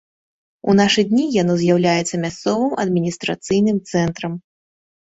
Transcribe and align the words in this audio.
У 0.71 0.73
нашы 0.79 1.03
дні 1.11 1.25
яно 1.41 1.53
з'яўляецца 1.65 2.15
мясцовым 2.25 2.73
адміністрацыйным 2.87 3.77
цэнтрам. 3.89 4.33